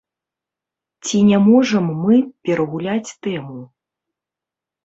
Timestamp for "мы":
2.03-2.15